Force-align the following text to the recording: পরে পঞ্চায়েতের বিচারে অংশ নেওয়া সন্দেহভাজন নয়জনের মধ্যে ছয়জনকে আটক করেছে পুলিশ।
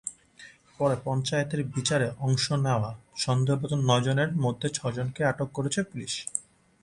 পরে 0.77 0.95
পঞ্চায়েতের 1.03 1.61
বিচারে 1.67 2.07
অংশ 2.19 2.45
নেওয়া 2.65 2.89
সন্দেহভাজন 3.15 3.79
নয়জনের 3.85 4.29
মধ্যে 4.35 4.67
ছয়জনকে 4.69 5.21
আটক 5.23 5.49
করেছে 5.53 5.79
পুলিশ। 5.83 6.13